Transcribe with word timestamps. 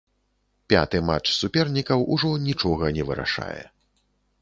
Пяты 0.73 1.01
матч 1.09 1.27
супернікаў 1.41 1.99
ужо 2.17 2.35
нічога 2.49 2.85
не 2.99 3.03
вырашае. 3.11 3.63